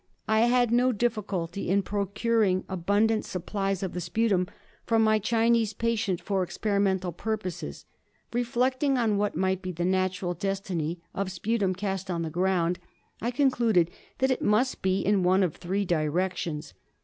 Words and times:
I 0.27 0.39
had 0.47 0.71
no 0.71 0.91
difficulty 0.91 1.69
in 1.69 1.83
procuring 1.83 2.63
abundant 2.67 3.23
sup 3.23 3.45
plies 3.45 3.83
of 3.83 3.93
the 3.93 4.01
sputum 4.01 4.47
from 4.83 5.03
my 5.03 5.19
Chinese 5.19 5.73
patient 5.73 6.19
for 6.19 6.43
experi 6.43 6.81
mental 6.81 7.11
purposes. 7.11 7.85
Reflecting 8.33 8.97
on 8.97 9.17
what 9.17 9.35
might 9.35 9.61
be 9.61 9.71
the 9.71 9.85
natural 9.85 10.33
destiny 10.33 10.99
of 11.13 11.31
sputum 11.31 11.75
cast 11.75 12.09
on 12.09 12.23
the 12.23 12.31
ground, 12.31 12.79
I 13.21 13.29
con 13.29 13.51
cluded 13.51 13.89
that 14.17 14.31
it 14.31 14.41
must 14.41 14.81
be 14.81 15.01
in 15.01 15.21
one 15.21 15.43
of 15.43 15.57
three 15.57 15.85
directions. 15.85 16.73